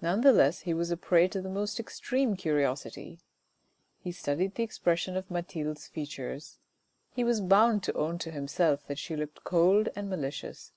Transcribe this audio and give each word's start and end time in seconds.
None 0.00 0.22
the 0.22 0.32
less 0.32 0.60
he 0.60 0.72
was 0.72 0.90
a 0.90 0.96
prey 0.96 1.28
to 1.28 1.42
the 1.42 1.50
most 1.50 1.78
extreme 1.78 2.34
curiosity; 2.34 3.20
he 3.98 4.10
studied 4.10 4.54
the 4.54 4.62
expression 4.62 5.18
of 5.18 5.30
Mathilde's 5.30 5.86
features; 5.86 6.56
he 7.12 7.24
was 7.24 7.42
bound 7.42 7.82
to 7.82 7.92
own 7.92 8.16
to 8.20 8.30
himself 8.30 8.86
that 8.86 8.98
she 8.98 9.16
looked 9.16 9.44
cold 9.44 9.90
and 9.94 10.08
malicious. 10.08 10.72